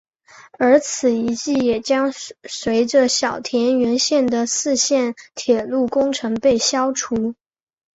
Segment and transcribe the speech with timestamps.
[0.57, 7.35] 而此遗迹也将随着小田原线的四线铁路工程被消除。